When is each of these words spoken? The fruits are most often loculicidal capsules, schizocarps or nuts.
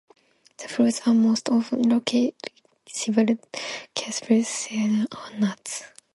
The 0.57 0.67
fruits 0.67 1.01
are 1.05 1.13
most 1.13 1.47
often 1.49 1.83
loculicidal 1.83 3.37
capsules, 3.93 4.47
schizocarps 4.47 5.07
or 5.13 5.37
nuts. 5.37 5.83